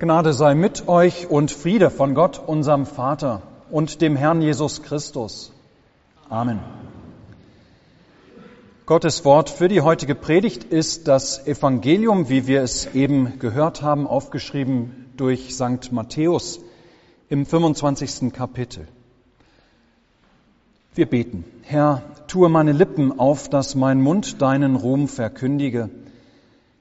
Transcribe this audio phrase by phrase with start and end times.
[0.00, 5.52] Gnade sei mit euch und Friede von Gott, unserem Vater und dem Herrn Jesus Christus.
[6.28, 6.60] Amen.
[8.86, 14.06] Gottes Wort für die heutige Predigt ist das Evangelium, wie wir es eben gehört haben,
[14.06, 15.90] aufgeschrieben durch St.
[15.90, 16.60] Matthäus
[17.28, 18.32] im 25.
[18.32, 18.86] Kapitel.
[20.94, 21.44] Wir beten.
[21.62, 25.90] Herr, tue meine Lippen auf, dass mein Mund deinen Ruhm verkündige.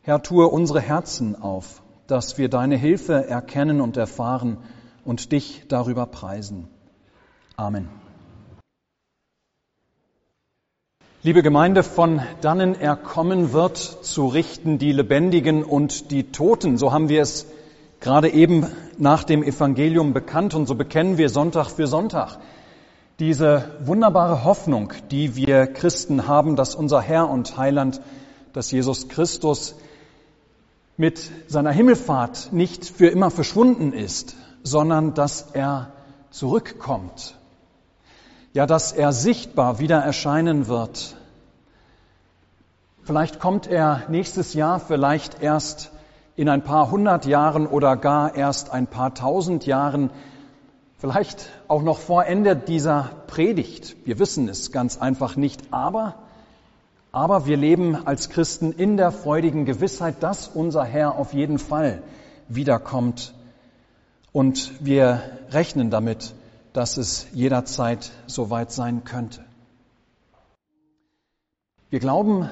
[0.03, 4.57] Herr, tue unsere Herzen auf, dass wir deine Hilfe erkennen und erfahren
[5.03, 6.67] und dich darüber preisen.
[7.55, 7.89] Amen.
[11.23, 16.77] Liebe Gemeinde, von dannen er kommen wird, zu richten die Lebendigen und die Toten.
[16.77, 17.47] So haben wir es
[17.99, 22.37] gerade eben nach dem Evangelium bekannt und so bekennen wir Sonntag für Sonntag.
[23.19, 27.99] Diese wunderbare Hoffnung, die wir Christen haben, dass unser Herr und Heiland,
[28.53, 29.75] dass Jesus Christus
[30.97, 35.91] mit seiner Himmelfahrt nicht für immer verschwunden ist, sondern dass er
[36.31, 37.35] zurückkommt.
[38.53, 41.15] Ja, dass er sichtbar wieder erscheinen wird.
[43.03, 45.91] Vielleicht kommt er nächstes Jahr, vielleicht erst
[46.35, 50.09] in ein paar hundert Jahren oder gar erst ein paar tausend Jahren,
[50.97, 53.95] vielleicht auch noch vor Ende dieser Predigt.
[54.05, 56.15] Wir wissen es ganz einfach nicht, aber
[57.11, 62.01] aber wir leben als Christen in der freudigen Gewissheit, dass unser Herr auf jeden Fall
[62.47, 63.33] wiederkommt.
[64.31, 66.33] Und wir rechnen damit,
[66.73, 69.43] dass es jederzeit soweit sein könnte.
[71.89, 72.49] Wir glauben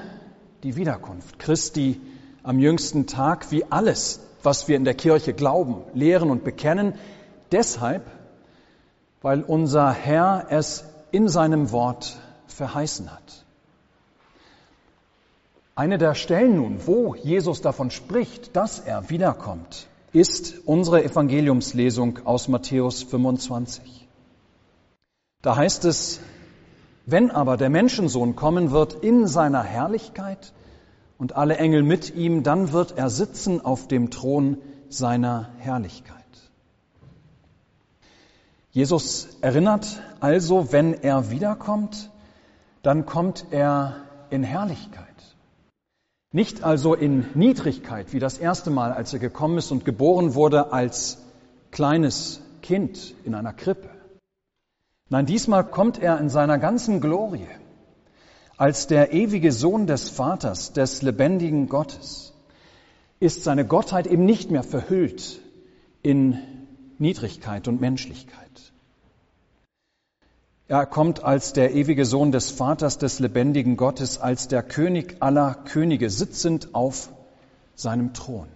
[0.62, 2.00] die Wiederkunft Christi
[2.42, 6.94] am jüngsten Tag wie alles, was wir in der Kirche glauben, lehren und bekennen,
[7.52, 8.06] deshalb,
[9.20, 13.45] weil unser Herr es in seinem Wort verheißen hat.
[15.78, 22.48] Eine der Stellen nun, wo Jesus davon spricht, dass er wiederkommt, ist unsere Evangeliumslesung aus
[22.48, 24.08] Matthäus 25.
[25.42, 26.20] Da heißt es,
[27.04, 30.54] wenn aber der Menschensohn kommen wird in seiner Herrlichkeit
[31.18, 34.56] und alle Engel mit ihm, dann wird er sitzen auf dem Thron
[34.88, 36.16] seiner Herrlichkeit.
[38.70, 42.10] Jesus erinnert also, wenn er wiederkommt,
[42.82, 43.96] dann kommt er
[44.30, 45.15] in Herrlichkeit.
[46.32, 50.72] Nicht also in Niedrigkeit, wie das erste Mal, als er gekommen ist und geboren wurde
[50.72, 51.18] als
[51.70, 53.88] kleines Kind in einer Krippe.
[55.08, 57.46] Nein, diesmal kommt er in seiner ganzen Glorie
[58.56, 62.32] als der ewige Sohn des Vaters, des lebendigen Gottes.
[63.20, 65.40] Ist seine Gottheit eben nicht mehr verhüllt
[66.02, 66.38] in
[66.98, 68.72] Niedrigkeit und Menschlichkeit.
[70.68, 75.54] Er kommt als der ewige Sohn des Vaters des lebendigen Gottes, als der König aller
[75.54, 77.08] Könige, sitzend auf
[77.76, 78.48] seinem Thron.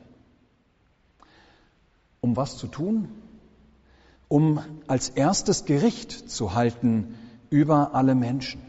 [2.20, 3.08] Um was zu tun?
[4.26, 7.14] Um als erstes Gericht zu halten
[7.48, 8.60] über alle Menschen.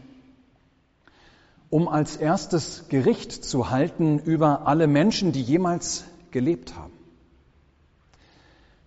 [1.68, 6.92] Um als erstes Gericht zu halten über alle Menschen, die jemals gelebt haben.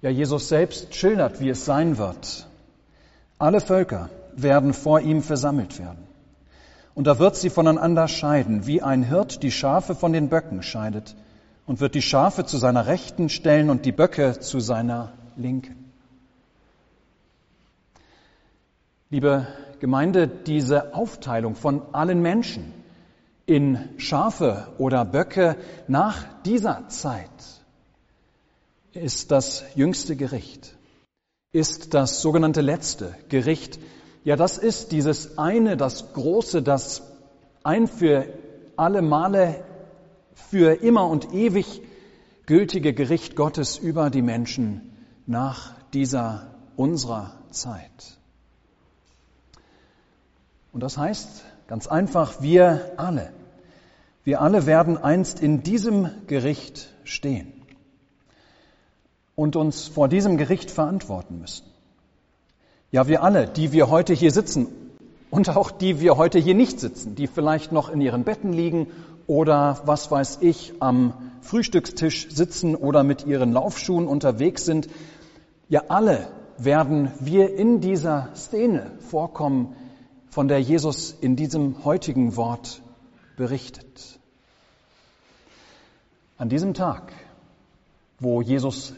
[0.01, 2.47] Ja, Jesus selbst schildert, wie es sein wird.
[3.37, 6.07] Alle Völker, werden vor ihm versammelt werden.
[6.93, 11.15] Und er wird sie voneinander scheiden, wie ein Hirt die Schafe von den Böcken scheidet,
[11.65, 15.91] und wird die Schafe zu seiner Rechten stellen und die Böcke zu seiner Linken.
[19.09, 19.47] Liebe
[19.79, 22.73] Gemeinde, diese Aufteilung von allen Menschen
[23.45, 25.57] in Schafe oder Böcke
[25.87, 27.29] nach dieser Zeit
[28.93, 30.75] ist das jüngste Gericht,
[31.51, 33.79] ist das sogenannte letzte Gericht,
[34.25, 37.03] ja, das ist dieses eine, das große, das
[37.63, 38.25] ein für
[38.75, 39.63] alle Male,
[40.33, 41.83] für immer und ewig
[42.47, 44.81] gültige Gericht Gottes über die Menschen
[45.27, 48.17] nach dieser unserer Zeit.
[50.73, 53.31] Und das heißt ganz einfach, wir alle,
[54.23, 57.53] wir alle werden einst in diesem Gericht stehen
[59.35, 61.74] und uns vor diesem Gericht verantworten müssen.
[62.91, 64.67] Ja, wir alle, die wir heute hier sitzen
[65.31, 68.87] und auch die wir heute hier nicht sitzen, die vielleicht noch in ihren Betten liegen
[69.27, 74.87] oder was weiß ich am Frühstückstisch sitzen oder mit ihren Laufschuhen unterwegs sind,
[75.67, 76.27] ja alle
[76.57, 79.75] werden wir in dieser Szene vorkommen,
[80.29, 82.81] von der Jesus in diesem heutigen Wort
[83.35, 84.19] berichtet.
[86.37, 87.13] An diesem Tag,
[88.19, 88.93] wo Jesus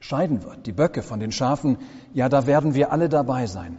[0.00, 1.78] scheiden wird, die Böcke von den Schafen,
[2.12, 3.78] ja, da werden wir alle dabei sein,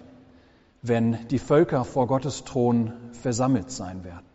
[0.81, 4.25] wenn die Völker vor Gottes Thron versammelt sein werden.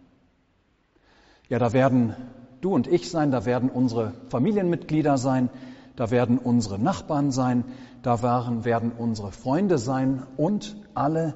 [1.49, 2.15] Ja, da werden
[2.61, 5.49] du und ich sein, da werden unsere Familienmitglieder sein,
[5.95, 7.65] da werden unsere Nachbarn sein,
[8.03, 11.35] da werden unsere Freunde sein und alle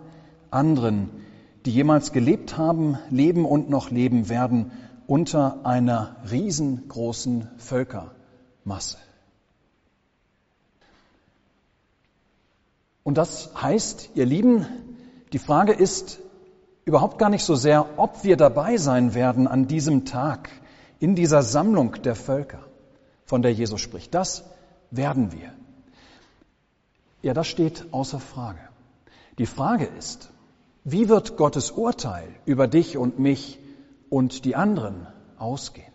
[0.50, 1.10] anderen,
[1.64, 4.72] die jemals gelebt haben, leben und noch leben werden
[5.06, 8.98] unter einer riesengroßen Völkermasse.
[13.02, 14.66] Und das heißt, ihr Lieben,
[15.32, 16.20] die Frage ist
[16.84, 20.50] überhaupt gar nicht so sehr, ob wir dabei sein werden an diesem Tag
[20.98, 22.60] in dieser Sammlung der Völker,
[23.24, 24.14] von der Jesus spricht.
[24.14, 24.44] Das
[24.90, 25.52] werden wir.
[27.22, 28.60] Ja, das steht außer Frage.
[29.38, 30.30] Die Frage ist,
[30.84, 33.58] wie wird Gottes Urteil über dich und mich
[34.08, 35.06] und die anderen
[35.38, 35.92] ausgehen?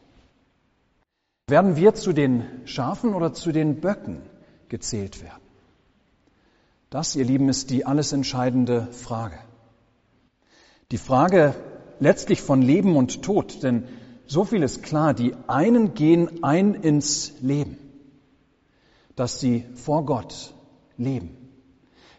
[1.48, 4.22] Werden wir zu den Schafen oder zu den Böcken
[4.69, 5.44] gezählt werden?
[6.89, 9.37] Das, ihr Lieben, ist die alles entscheidende Frage.
[10.91, 11.55] Die Frage
[11.99, 13.85] letztlich von Leben und Tod, denn
[14.27, 17.77] so viel ist klar, die einen gehen ein ins Leben,
[19.15, 20.53] dass sie vor Gott
[20.97, 21.35] leben.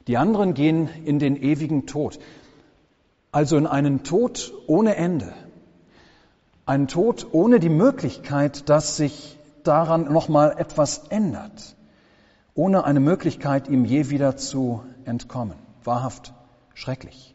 [0.09, 2.19] Die anderen gehen in den ewigen Tod,
[3.31, 5.33] also in einen Tod ohne Ende,
[6.65, 11.76] einen Tod ohne die Möglichkeit, dass sich daran nochmal etwas ändert
[12.57, 15.55] ohne eine Möglichkeit, ihm je wieder zu entkommen.
[15.85, 16.33] Wahrhaft
[16.75, 17.35] schrecklich.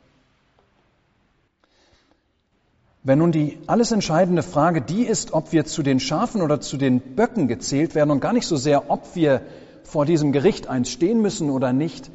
[3.03, 6.77] Wenn nun die alles entscheidende Frage die ist, ob wir zu den Schafen oder zu
[6.77, 9.41] den Böcken gezählt werden und gar nicht so sehr, ob wir
[9.83, 12.11] vor diesem Gericht eins stehen müssen oder nicht,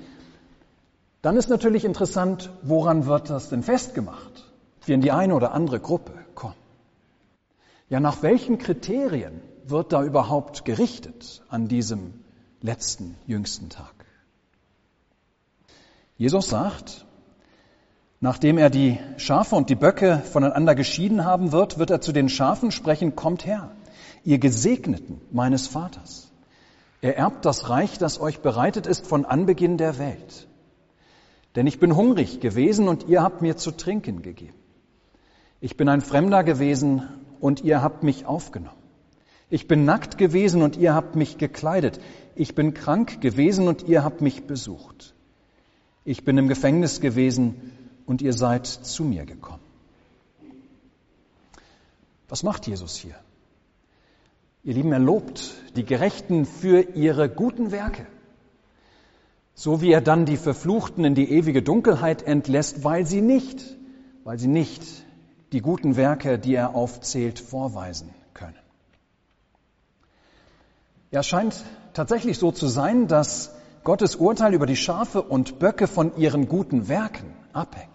[1.23, 4.45] dann ist natürlich interessant, woran wird das denn festgemacht?
[4.85, 6.55] Wir in die eine oder andere Gruppe kommen.
[7.89, 12.15] Ja, nach welchen Kriterien wird da überhaupt gerichtet an diesem
[12.63, 13.95] letzten, jüngsten Tag.
[16.17, 17.05] Jesus sagt,
[18.21, 22.29] nachdem er die Schafe und die Böcke voneinander geschieden haben wird, wird er zu den
[22.29, 23.71] Schafen sprechen, kommt her,
[24.25, 26.33] ihr Gesegneten meines Vaters.
[27.03, 30.49] Er erbt das Reich, das euch bereitet ist von Anbeginn der Welt.
[31.55, 34.59] Denn ich bin hungrig gewesen und ihr habt mir zu trinken gegeben.
[35.61, 37.09] Ich bin ein Fremder gewesen
[37.41, 38.86] und ihr habt mich aufgenommen.
[39.49, 42.01] Ich bin nackt gewesen und ihr habt mich gekleidet.
[42.35, 45.15] Ich bin krank gewesen und ihr habt mich besucht.
[46.05, 47.73] Ich bin im Gefängnis gewesen
[48.07, 49.63] und ihr seid zu mir gekommen.
[52.29, 53.15] Was macht Jesus hier?
[54.65, 58.05] Ihr Lieben, er lobt die Gerechten für ihre guten Werke,
[59.55, 63.63] so wie er dann die Verfluchten in die ewige Dunkelheit entlässt, weil sie nicht,
[64.25, 64.83] weil sie nicht
[65.53, 68.66] die guten Werke, die er aufzählt, vorweisen können.
[71.11, 73.55] Ja, es scheint tatsächlich so zu sein, dass
[73.85, 77.91] Gottes Urteil über die Schafe und Böcke von ihren guten Werken abhängt.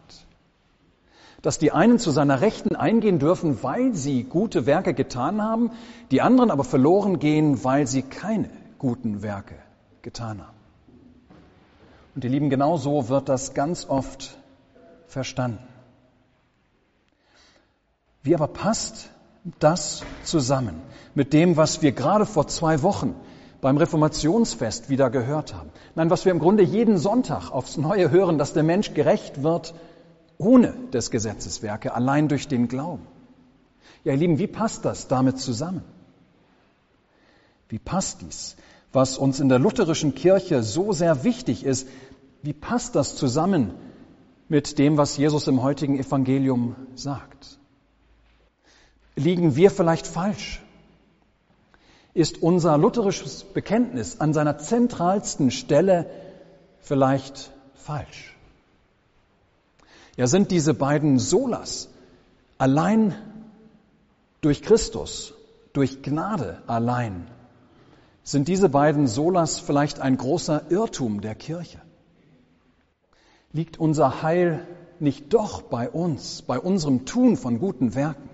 [1.42, 5.72] Dass die einen zu seiner Rechten eingehen dürfen, weil sie gute Werke getan haben,
[6.12, 9.56] die anderen aber verloren gehen, weil sie keine guten Werke
[10.02, 10.58] getan haben.
[12.16, 14.38] Und ihr Lieben, genau so wird das ganz oft
[15.08, 15.64] verstanden.
[18.24, 19.10] Wie aber passt
[19.60, 20.82] das zusammen
[21.16, 23.16] mit dem, was wir gerade vor zwei Wochen
[23.60, 25.70] beim Reformationsfest wieder gehört haben.
[25.96, 29.74] Nein, was wir im Grunde jeden Sonntag aufs Neue hören, dass der Mensch gerecht wird
[30.38, 33.06] ohne des Gesetzeswerke, allein durch den Glauben.
[34.04, 35.84] Ja, ihr Lieben, wie passt das damit zusammen?
[37.70, 38.56] Wie passt dies,
[38.92, 41.88] was uns in der lutherischen Kirche so sehr wichtig ist,
[42.42, 43.72] wie passt das zusammen
[44.50, 47.61] mit dem, was Jesus im heutigen Evangelium sagt?
[49.16, 50.62] Liegen wir vielleicht falsch?
[52.14, 56.10] Ist unser lutherisches Bekenntnis an seiner zentralsten Stelle
[56.80, 58.36] vielleicht falsch?
[60.18, 61.90] Ja, sind diese beiden Solas
[62.58, 63.16] allein
[64.42, 65.34] durch Christus,
[65.74, 67.28] durch Gnade allein,
[68.24, 71.82] sind diese beiden Solas vielleicht ein großer Irrtum der Kirche?
[73.52, 74.68] Liegt unser Heil
[75.00, 78.30] nicht doch bei uns, bei unserem Tun von guten Werken?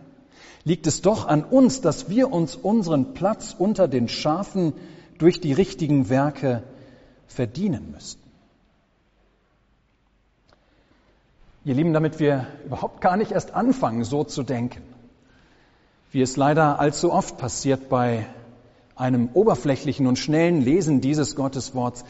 [0.67, 4.73] Liegt es doch an uns, dass wir uns unseren Platz unter den Schafen
[5.17, 6.61] durch die richtigen Werke
[7.25, 8.21] verdienen müssten.
[11.63, 14.81] Ihr Lieben, damit wir überhaupt gar nicht erst anfangen, so zu denken,
[16.11, 18.25] wie es leider allzu oft passiert bei
[18.97, 22.03] einem oberflächlichen und schnellen Lesen dieses Gottesworts,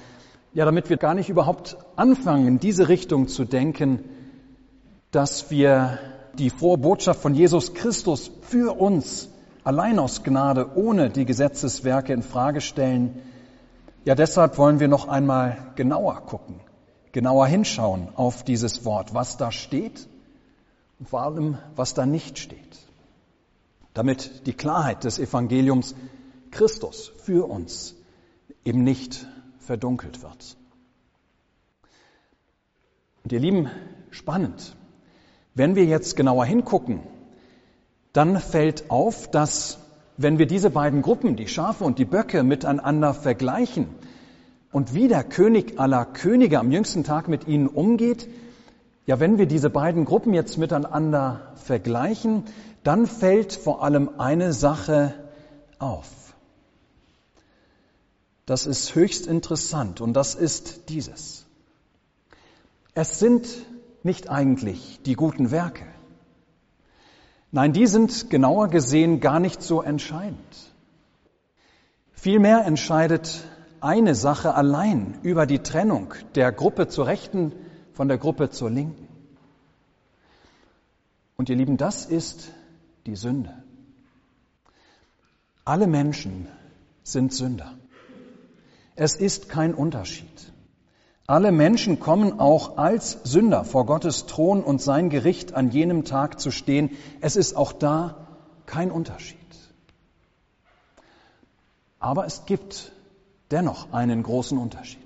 [0.55, 4.03] ja, damit wir gar nicht überhaupt anfangen, in diese Richtung zu denken,
[5.11, 5.99] dass wir
[6.37, 9.29] die frohe Botschaft von Jesus Christus für uns
[9.63, 13.21] allein aus Gnade, ohne die Gesetzeswerke in Frage stellen.
[14.05, 16.61] Ja, deshalb wollen wir noch einmal genauer gucken,
[17.11, 20.07] genauer hinschauen auf dieses Wort, was da steht
[20.99, 22.79] und vor allem, was da nicht steht.
[23.93, 25.95] Damit die Klarheit des Evangeliums
[26.51, 27.95] Christus für uns
[28.63, 29.27] eben nicht
[29.59, 30.55] verdunkelt wird.
[33.23, 33.69] Und ihr Lieben,
[34.11, 34.77] spannend.
[35.57, 36.99] Wenn wir jetzt genauer hingucken,
[38.13, 39.79] dann fällt auf, dass
[40.15, 43.87] wenn wir diese beiden Gruppen, die Schafe und die Böcke, miteinander vergleichen
[44.71, 48.29] und wie der König aller Könige am jüngsten Tag mit ihnen umgeht,
[49.07, 52.43] ja, wenn wir diese beiden Gruppen jetzt miteinander vergleichen,
[52.83, 55.15] dann fällt vor allem eine Sache
[55.79, 56.35] auf.
[58.45, 61.47] Das ist höchst interessant und das ist dieses.
[62.93, 63.47] Es sind
[64.07, 65.85] nicht eigentlich die guten Werke.
[67.51, 70.55] Nein, die sind genauer gesehen gar nicht so entscheidend.
[72.13, 73.45] Vielmehr entscheidet
[73.79, 77.53] eine Sache allein über die Trennung der Gruppe zur Rechten
[77.93, 79.07] von der Gruppe zur Linken.
[81.35, 82.51] Und ihr Lieben, das ist
[83.05, 83.53] die Sünde.
[85.63, 86.47] Alle Menschen
[87.03, 87.77] sind Sünder.
[88.95, 90.53] Es ist kein Unterschied.
[91.29, 96.39] Alle Menschen kommen auch als Sünder vor Gottes Thron und sein Gericht an jenem Tag
[96.39, 96.91] zu stehen.
[97.19, 98.27] Es ist auch da
[98.65, 99.37] kein Unterschied.
[101.99, 102.93] Aber es gibt
[103.51, 105.01] dennoch einen großen Unterschied.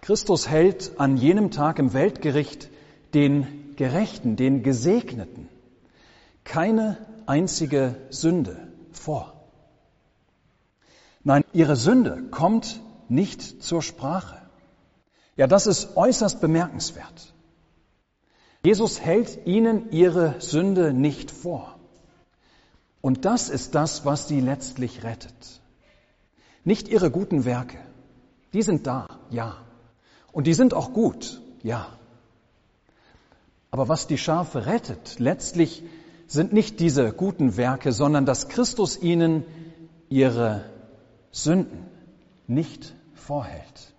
[0.00, 2.70] Christus hält an jenem Tag im Weltgericht
[3.12, 5.50] den Gerechten, den Gesegneten,
[6.44, 8.56] keine einzige Sünde
[8.90, 9.34] vor.
[11.24, 14.40] Nein, ihre Sünde kommt nicht zur Sprache.
[15.36, 17.34] Ja, das ist äußerst bemerkenswert.
[18.64, 21.78] Jesus hält ihnen ihre Sünde nicht vor.
[23.00, 25.60] Und das ist das, was sie letztlich rettet.
[26.64, 27.78] Nicht ihre guten Werke.
[28.54, 29.58] Die sind da, ja.
[30.32, 31.86] Und die sind auch gut, ja.
[33.70, 35.82] Aber was die Schafe rettet, letztlich
[36.26, 39.44] sind nicht diese guten Werke, sondern dass Christus ihnen
[40.08, 40.64] ihre
[41.30, 41.93] Sünden
[42.46, 43.92] nicht vorhält,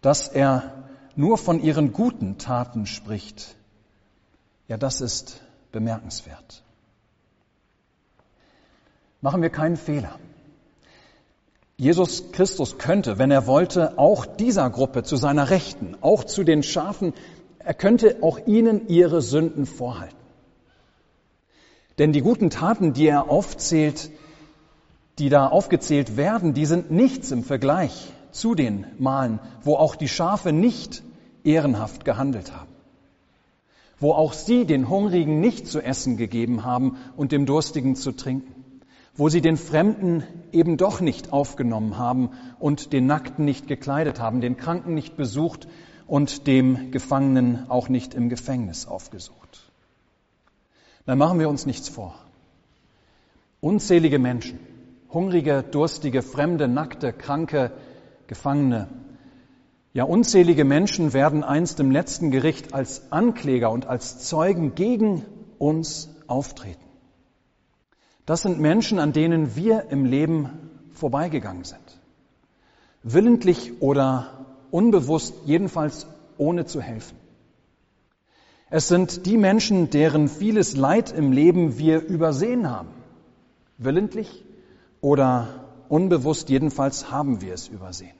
[0.00, 0.84] dass er
[1.16, 3.56] nur von ihren guten Taten spricht,
[4.68, 5.40] ja, das ist
[5.72, 6.62] bemerkenswert.
[9.20, 10.18] Machen wir keinen Fehler.
[11.76, 16.62] Jesus Christus könnte, wenn er wollte, auch dieser Gruppe zu seiner Rechten, auch zu den
[16.62, 17.14] Schafen,
[17.58, 20.16] er könnte auch ihnen ihre Sünden vorhalten.
[21.98, 24.10] Denn die guten Taten, die er aufzählt,
[25.18, 30.08] die da aufgezählt werden, die sind nichts im Vergleich zu den Malen, wo auch die
[30.08, 31.02] Schafe nicht
[31.44, 32.70] ehrenhaft gehandelt haben,
[33.98, 38.64] wo auch sie den Hungrigen nicht zu essen gegeben haben und dem Durstigen zu trinken,
[39.16, 40.22] wo sie den Fremden
[40.52, 45.66] eben doch nicht aufgenommen haben und den Nackten nicht gekleidet haben, den Kranken nicht besucht
[46.06, 49.70] und dem Gefangenen auch nicht im Gefängnis aufgesucht.
[51.06, 52.14] Dann machen wir uns nichts vor.
[53.60, 54.60] Unzählige Menschen,
[55.10, 57.72] Hungrige, durstige, Fremde, Nackte, Kranke,
[58.26, 58.88] Gefangene.
[59.94, 65.24] Ja, unzählige Menschen werden einst im letzten Gericht als Ankläger und als Zeugen gegen
[65.58, 66.84] uns auftreten.
[68.26, 70.50] Das sind Menschen, an denen wir im Leben
[70.92, 72.00] vorbeigegangen sind.
[73.02, 77.16] Willentlich oder unbewusst, jedenfalls ohne zu helfen.
[78.68, 82.90] Es sind die Menschen, deren vieles Leid im Leben wir übersehen haben.
[83.78, 84.44] Willentlich
[85.00, 88.14] oder unbewusst, jedenfalls haben wir es übersehen.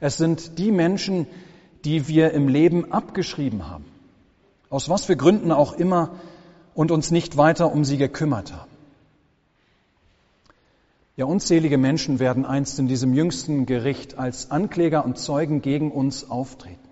[0.00, 1.26] Es sind die Menschen,
[1.84, 3.84] die wir im Leben abgeschrieben haben,
[4.70, 6.10] aus was für Gründen auch immer,
[6.74, 8.70] und uns nicht weiter um sie gekümmert haben.
[11.16, 16.28] Ja, unzählige Menschen werden einst in diesem jüngsten Gericht als Ankläger und Zeugen gegen uns
[16.28, 16.88] auftreten.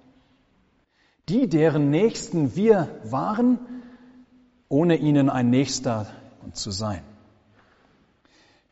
[1.28, 3.58] Die, deren Nächsten wir waren,
[4.68, 6.06] ohne ihnen ein Nächster
[6.52, 7.02] zu sein.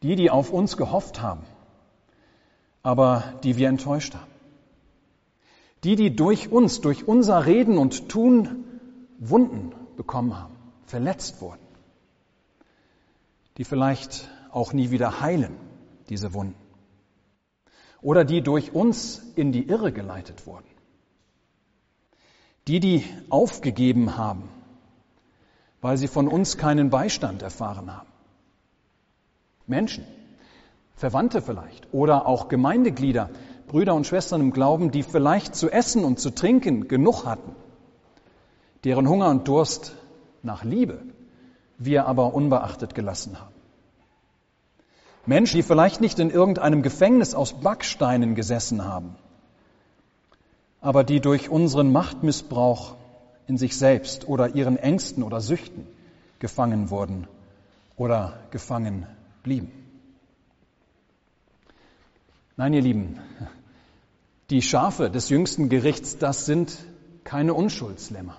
[0.02, 1.42] Die, die auf uns gehofft haben,
[2.82, 4.30] aber die wir enttäuscht haben.
[5.84, 8.64] Die, die durch uns, durch unser Reden und Tun
[9.18, 11.60] Wunden bekommen haben, verletzt wurden.
[13.56, 15.56] Die vielleicht auch nie wieder heilen,
[16.08, 16.56] diese Wunden.
[18.02, 20.66] Oder die durch uns in die Irre geleitet wurden.
[22.66, 24.48] Die, die aufgegeben haben,
[25.80, 28.09] weil sie von uns keinen Beistand erfahren haben.
[29.70, 30.04] Menschen,
[30.96, 33.30] Verwandte vielleicht oder auch Gemeindeglieder,
[33.68, 37.54] Brüder und Schwestern im Glauben, die vielleicht zu essen und zu trinken genug hatten,
[38.84, 39.94] deren Hunger und Durst
[40.42, 40.98] nach Liebe
[41.78, 43.54] wir aber unbeachtet gelassen haben.
[45.24, 49.14] Menschen, die vielleicht nicht in irgendeinem Gefängnis aus Backsteinen gesessen haben,
[50.80, 52.96] aber die durch unseren Machtmissbrauch
[53.46, 55.86] in sich selbst oder ihren Ängsten oder Süchten
[56.38, 57.28] gefangen wurden
[57.96, 59.06] oder gefangen
[59.42, 59.70] blieben.
[62.56, 63.18] Nein, ihr Lieben,
[64.50, 66.76] die Schafe des jüngsten Gerichts, das sind
[67.24, 68.36] keine Unschuldslämmer.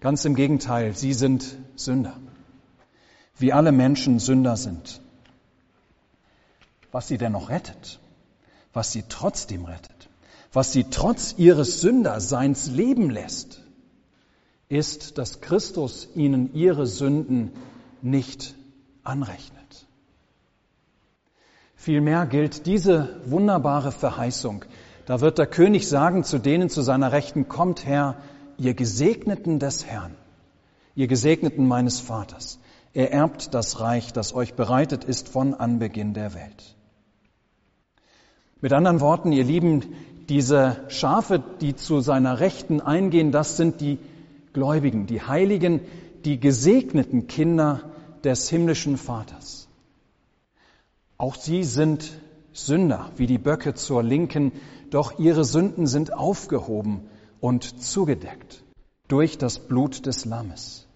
[0.00, 2.18] Ganz im Gegenteil, sie sind Sünder.
[3.38, 5.00] Wie alle Menschen Sünder sind.
[6.90, 8.00] Was sie dennoch rettet,
[8.72, 10.08] was sie trotzdem rettet,
[10.52, 13.62] was sie trotz ihres Sünderseins leben lässt,
[14.68, 17.52] ist, dass Christus ihnen ihre Sünden
[18.02, 18.54] nicht
[19.02, 19.61] anrechnet.
[21.82, 24.64] Vielmehr gilt diese wunderbare Verheißung.
[25.04, 28.18] Da wird der König sagen zu denen zu seiner Rechten, kommt her,
[28.56, 30.14] ihr Gesegneten des Herrn,
[30.94, 32.60] ihr Gesegneten meines Vaters.
[32.94, 36.76] Er erbt das Reich, das euch bereitet ist von Anbeginn der Welt.
[38.60, 39.82] Mit anderen Worten, ihr Lieben,
[40.28, 43.98] diese Schafe, die zu seiner Rechten eingehen, das sind die
[44.52, 45.80] Gläubigen, die Heiligen,
[46.24, 47.90] die gesegneten Kinder
[48.22, 49.61] des himmlischen Vaters.
[51.22, 52.10] Auch sie sind
[52.52, 54.50] Sünder, wie die Böcke zur Linken,
[54.90, 57.02] doch ihre Sünden sind aufgehoben
[57.38, 58.64] und zugedeckt
[59.06, 60.88] durch das Blut des Lammes.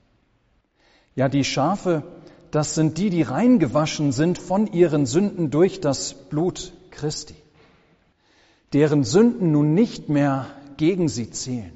[1.15, 2.03] Ja, die Schafe,
[2.51, 7.37] das sind die, die reingewaschen sind von ihren Sünden durch das Blut Christi,
[8.73, 11.76] deren Sünden nun nicht mehr gegen sie zählen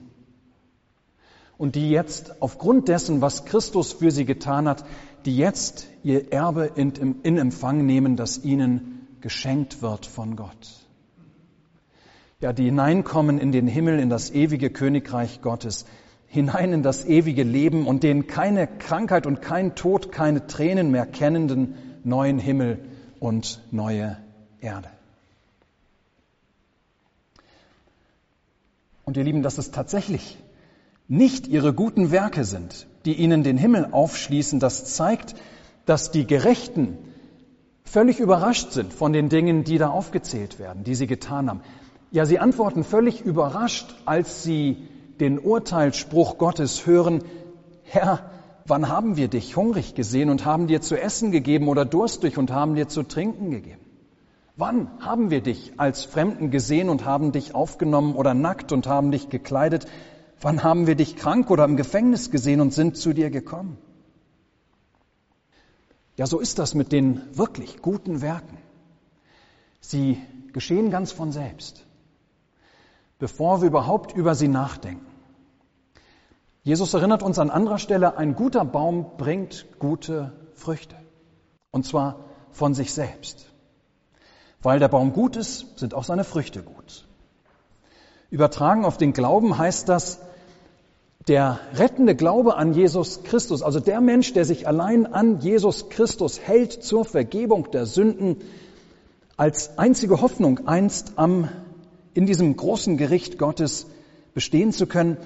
[1.61, 4.83] und die jetzt aufgrund dessen, was Christus für sie getan hat,
[5.27, 10.87] die jetzt ihr Erbe in, in Empfang nehmen, das ihnen geschenkt wird von Gott.
[12.41, 15.85] Ja, die hineinkommen in den Himmel, in das ewige Königreich Gottes,
[16.29, 21.05] hinein in das ewige Leben und den keine Krankheit und kein Tod, keine Tränen mehr
[21.05, 21.75] kennenden
[22.05, 22.79] neuen Himmel
[23.19, 24.17] und neue
[24.63, 24.89] Erde.
[29.05, 30.39] Und ihr Lieben, das ist tatsächlich
[31.11, 35.35] nicht ihre guten Werke sind, die ihnen den Himmel aufschließen, das zeigt,
[35.85, 36.97] dass die Gerechten
[37.83, 41.63] völlig überrascht sind von den Dingen, die da aufgezählt werden, die sie getan haben.
[42.13, 47.25] Ja, sie antworten völlig überrascht, als sie den Urteilsspruch Gottes hören,
[47.83, 48.31] Herr,
[48.67, 52.53] wann haben wir dich hungrig gesehen und haben dir zu essen gegeben oder durstig und
[52.53, 53.81] haben dir zu trinken gegeben?
[54.57, 59.11] Wann haben wir dich als Fremden gesehen und haben dich aufgenommen oder nackt und haben
[59.11, 59.87] dich gekleidet?
[60.41, 63.77] Wann haben wir dich krank oder im Gefängnis gesehen und sind zu dir gekommen?
[66.17, 68.59] Ja, so ist das mit den wirklich guten Werken.
[69.81, 70.19] Sie
[70.53, 71.87] geschehen ganz von selbst,
[73.19, 75.07] bevor wir überhaupt über sie nachdenken.
[76.63, 80.97] Jesus erinnert uns an anderer Stelle, ein guter Baum bringt gute Früchte.
[81.71, 83.47] Und zwar von sich selbst.
[84.63, 87.09] Weil der Baum gut ist, sind auch seine Früchte gut.
[88.31, 90.21] Übertragen auf den Glauben heißt das,
[91.29, 96.41] der rettende Glaube an Jesus Christus, also der Mensch, der sich allein an Jesus Christus
[96.41, 98.37] hält zur Vergebung der Sünden,
[99.37, 101.49] als einzige Hoffnung einst am,
[102.15, 103.87] in diesem großen Gericht Gottes
[104.35, 105.17] bestehen zu können,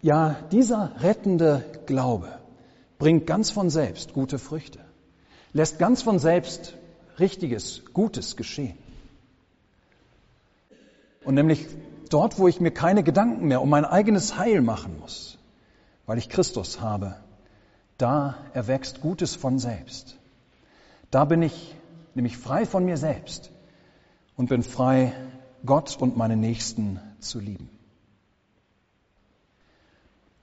[0.00, 2.28] ja, dieser rettende Glaube
[2.98, 4.80] bringt ganz von selbst gute Früchte,
[5.52, 6.74] lässt ganz von selbst
[7.18, 8.76] richtiges, Gutes geschehen.
[11.24, 11.66] Und nämlich
[12.08, 15.38] dort, wo ich mir keine Gedanken mehr um mein eigenes Heil machen muss,
[16.06, 17.16] weil ich Christus habe,
[17.96, 20.16] da erwächst Gutes von selbst.
[21.10, 21.74] Da bin ich
[22.14, 23.50] nämlich frei von mir selbst
[24.36, 25.12] und bin frei,
[25.64, 27.68] Gott und meine Nächsten zu lieben.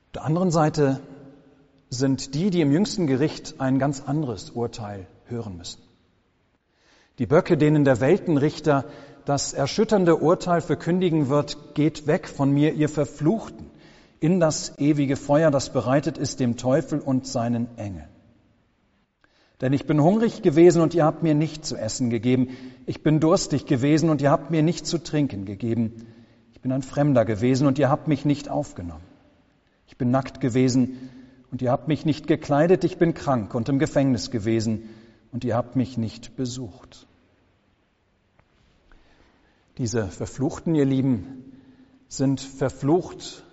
[0.08, 0.99] Auf der anderen Seite
[1.89, 5.82] sind die, die im jüngsten Gericht ein ganz anderes Urteil hören müssen.
[7.19, 8.86] Die Böcke, denen der Weltenrichter
[9.26, 13.70] das erschütternde Urteil verkündigen wird, geht weg von mir, ihr Verfluchten,
[14.20, 18.08] in das ewige Feuer, das bereitet ist dem Teufel und seinen Engeln.
[19.62, 22.50] Denn ich bin hungrig gewesen und ihr habt mir nicht zu essen gegeben.
[22.86, 26.08] Ich bin durstig gewesen und ihr habt mir nicht zu trinken gegeben.
[26.54, 29.04] Ich bin ein Fremder gewesen und ihr habt mich nicht aufgenommen.
[29.88, 31.10] Ich bin nackt gewesen
[31.52, 32.84] und ihr habt mich nicht gekleidet.
[32.84, 34.90] Ich bin krank und im Gefängnis gewesen
[35.32, 37.08] und ihr habt mich nicht besucht.
[39.78, 41.52] Diese Verfluchten, ihr Lieben,
[42.08, 43.44] sind verflucht,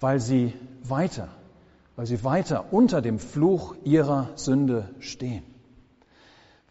[0.00, 1.28] weil sie weiter,
[1.96, 5.44] weil sie weiter unter dem Fluch ihrer Sünde stehen.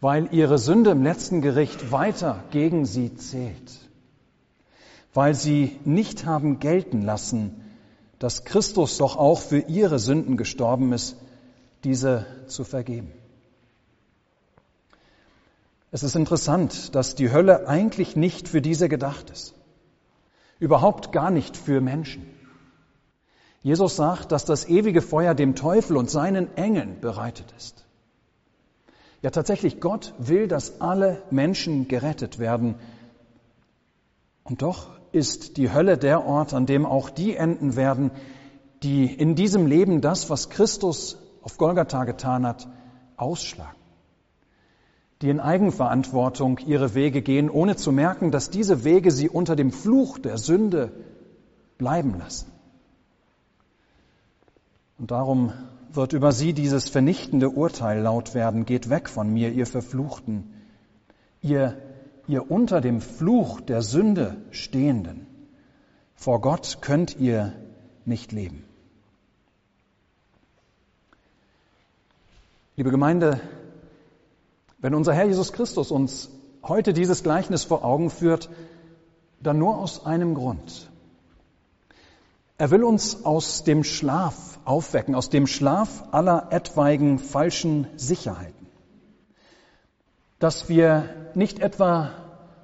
[0.00, 3.72] Weil ihre Sünde im letzten Gericht weiter gegen sie zählt.
[5.14, 7.62] Weil sie nicht haben gelten lassen,
[8.18, 11.16] dass Christus doch auch für ihre Sünden gestorben ist,
[11.84, 13.12] diese zu vergeben.
[15.94, 19.54] Es ist interessant, dass die Hölle eigentlich nicht für diese gedacht ist.
[20.58, 22.26] Überhaupt gar nicht für Menschen.
[23.60, 27.84] Jesus sagt, dass das ewige Feuer dem Teufel und seinen Engeln bereitet ist.
[29.20, 32.76] Ja, tatsächlich, Gott will, dass alle Menschen gerettet werden.
[34.44, 38.12] Und doch ist die Hölle der Ort, an dem auch die enden werden,
[38.82, 42.66] die in diesem Leben das, was Christus auf Golgatha getan hat,
[43.18, 43.81] ausschlagen.
[45.22, 49.70] Die in Eigenverantwortung ihre Wege gehen, ohne zu merken, dass diese Wege sie unter dem
[49.70, 50.90] Fluch der Sünde
[51.78, 52.50] bleiben lassen.
[54.98, 55.52] Und darum
[55.92, 60.52] wird über sie dieses vernichtende Urteil laut werden, geht weg von mir, ihr Verfluchten,
[61.40, 61.76] ihr,
[62.26, 65.26] ihr unter dem Fluch der Sünde stehenden.
[66.16, 67.52] Vor Gott könnt ihr
[68.04, 68.64] nicht leben.
[72.76, 73.40] Liebe Gemeinde,
[74.82, 76.28] wenn unser Herr Jesus Christus uns
[76.62, 78.50] heute dieses Gleichnis vor Augen führt,
[79.40, 80.90] dann nur aus einem Grund.
[82.58, 88.66] Er will uns aus dem Schlaf aufwecken, aus dem Schlaf aller etwaigen falschen Sicherheiten.
[90.40, 92.10] Dass wir nicht etwa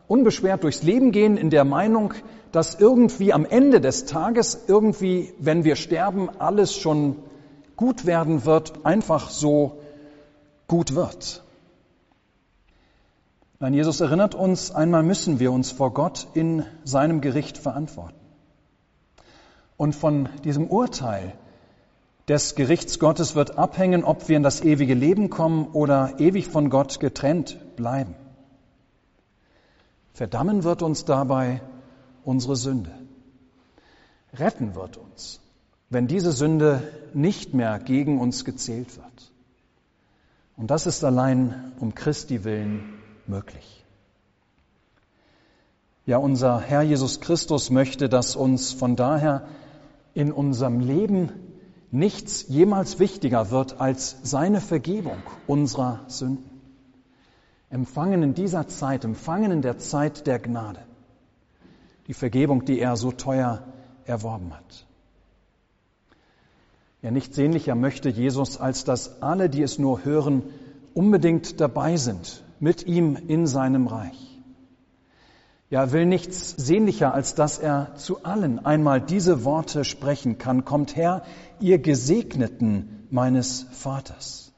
[0.08, 2.14] unbeschwert durchs Leben gehen in der Meinung,
[2.50, 7.16] dass irgendwie am Ende des Tages, irgendwie, wenn wir sterben, alles schon
[7.76, 9.78] gut werden wird, einfach so
[10.66, 11.44] gut wird.
[13.60, 18.14] Nein, Jesus erinnert uns, einmal müssen wir uns vor Gott in seinem Gericht verantworten.
[19.76, 21.32] Und von diesem Urteil
[22.28, 26.70] des Gerichts Gottes wird abhängen, ob wir in das ewige Leben kommen oder ewig von
[26.70, 28.14] Gott getrennt bleiben.
[30.12, 31.60] Verdammen wird uns dabei
[32.24, 32.92] unsere Sünde.
[34.34, 35.40] Retten wird uns,
[35.90, 39.32] wenn diese Sünde nicht mehr gegen uns gezählt wird.
[40.56, 42.97] Und das ist allein um Christi willen
[43.28, 43.84] möglich.
[46.06, 49.46] Ja, unser Herr Jesus Christus möchte, dass uns von daher
[50.14, 51.30] in unserem Leben
[51.90, 56.48] nichts jemals wichtiger wird als seine Vergebung unserer Sünden.
[57.70, 60.80] Empfangen in dieser Zeit, empfangen in der Zeit der Gnade.
[62.06, 63.62] Die Vergebung, die er so teuer
[64.06, 64.86] erworben hat.
[67.02, 70.42] Ja, nicht sehnlicher möchte Jesus, als dass alle, die es nur hören,
[70.94, 74.28] unbedingt dabei sind mit ihm in seinem Reich.
[75.70, 80.64] Ja, will nichts sehnlicher, als dass er zu allen einmal diese Worte sprechen kann.
[80.64, 81.22] Kommt her,
[81.60, 84.52] ihr Gesegneten meines Vaters,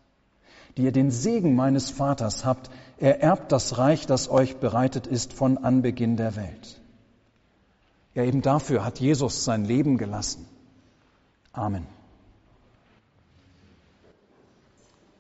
[0.77, 5.59] die ihr den Segen meines Vaters habt, ererbt das Reich, das euch bereitet ist von
[5.59, 6.81] Anbeginn der Welt.
[8.15, 10.47] Ja, eben dafür hat Jesus sein Leben gelassen.
[11.53, 11.87] Amen.